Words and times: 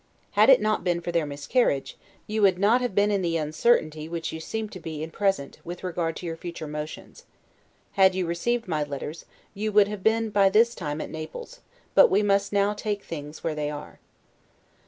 Had 0.31 0.49
it 0.49 0.59
not 0.59 0.83
been 0.83 0.99
for 0.99 1.11
their 1.11 1.27
miscarriage, 1.27 1.95
you 2.25 2.41
would 2.41 2.57
not 2.57 2.81
have, 2.81 2.95
been 2.95 3.11
in 3.11 3.21
the 3.21 3.37
uncertainty 3.37 4.09
you 4.31 4.39
seem 4.39 4.67
to 4.69 4.79
be 4.79 5.03
in 5.03 5.09
at 5.09 5.13
present, 5.13 5.59
with 5.63 5.83
regard 5.83 6.15
to 6.15 6.25
your 6.25 6.35
future 6.35 6.65
motions. 6.65 7.25
Had 7.91 8.15
you 8.15 8.25
received 8.25 8.67
my 8.67 8.83
letters, 8.83 9.25
you 9.53 9.71
would 9.71 9.87
have 9.87 10.01
been 10.01 10.31
by 10.31 10.49
this 10.49 10.73
time 10.73 11.01
at 11.01 11.11
Naples: 11.11 11.59
but 11.93 12.09
we 12.09 12.23
must 12.23 12.51
now 12.51 12.73
take 12.73 13.03
things 13.03 13.43
where 13.43 13.53
they 13.53 13.69
are. 13.69 13.99